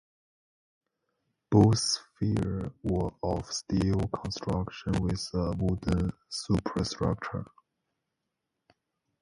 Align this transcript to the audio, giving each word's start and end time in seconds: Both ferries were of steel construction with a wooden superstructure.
Both 1.51 1.99
ferries 2.17 2.71
were 2.81 3.11
of 3.21 3.45
steel 3.53 3.99
construction 4.07 4.93
with 4.93 5.29
a 5.35 5.53
wooden 5.59 6.09
superstructure. 6.27 7.45